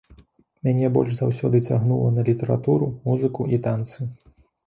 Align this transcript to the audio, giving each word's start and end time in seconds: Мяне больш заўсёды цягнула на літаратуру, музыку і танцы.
Мяне 0.67 0.87
больш 0.95 1.11
заўсёды 1.17 1.57
цягнула 1.67 2.09
на 2.15 2.25
літаратуру, 2.31 2.89
музыку 3.09 3.41
і 3.57 3.61
танцы. 3.67 3.99